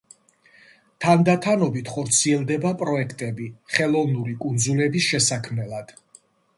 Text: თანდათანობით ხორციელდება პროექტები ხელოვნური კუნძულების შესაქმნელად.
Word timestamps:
თანდათანობით 1.05 1.91
ხორციელდება 1.97 2.73
პროექტები 2.81 3.53
ხელოვნური 3.77 4.37
კუნძულების 4.45 5.15
შესაქმნელად. 5.15 5.99